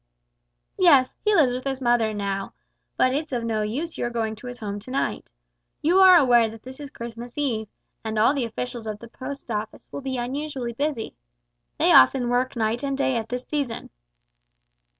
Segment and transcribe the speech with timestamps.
[0.79, 2.53] "Yes, he lives with his mother now,
[2.97, 5.29] but it's of no use your going to his home to night.
[5.83, 7.67] You are aware that this is Christmas eve,
[8.03, 11.13] and all the officials of the Post Office will be unusually busy.
[11.77, 13.91] They often work night and day at this season."